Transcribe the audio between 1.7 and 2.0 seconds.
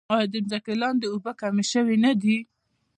شوې